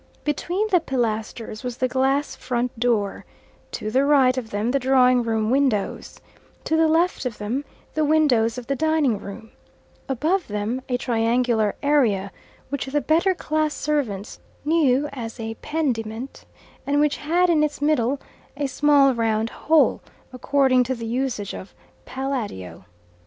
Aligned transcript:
Between 0.23 0.67
the 0.71 0.79
pilasters 0.79 1.63
was 1.63 1.77
the 1.77 1.87
glass 1.87 2.35
front 2.35 2.79
door, 2.79 3.23
to 3.71 3.91
the 3.91 4.03
right 4.03 4.35
of 4.35 4.49
them 4.49 4.71
the 4.71 4.79
drawing 4.79 5.21
room 5.21 5.51
windows, 5.51 6.19
to 6.63 6.75
the 6.75 6.87
left 6.87 7.23
of 7.23 7.37
them 7.37 7.63
the 7.93 8.03
windows 8.03 8.57
of 8.57 8.65
the 8.65 8.75
dining 8.75 9.19
room, 9.19 9.51
above 10.09 10.47
them 10.47 10.81
a 10.89 10.97
triangular 10.97 11.75
area, 11.83 12.31
which 12.69 12.87
the 12.87 12.99
better 12.99 13.35
class 13.35 13.75
servants 13.75 14.39
knew 14.65 15.07
as 15.13 15.39
a 15.39 15.53
"pendiment," 15.61 16.45
and 16.87 16.99
which 16.99 17.17
had 17.17 17.47
in 17.47 17.61
its 17.63 17.79
middle 17.79 18.19
a 18.57 18.65
small 18.65 19.13
round 19.13 19.51
hole, 19.51 20.01
according 20.33 20.83
to 20.83 20.95
the 20.95 21.05
usage 21.05 21.53
of 21.53 21.75
Palladio. 22.05 22.85